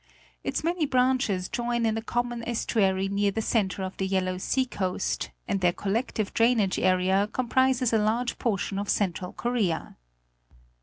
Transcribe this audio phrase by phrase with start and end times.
[0.43, 4.39] Its many branches join in a com mon estuary near the centre of the Yellow
[4.39, 9.97] Sea coast, and their collective drainage area comprises a large portion of central Korea.